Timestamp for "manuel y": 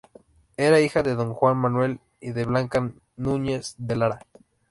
1.57-2.31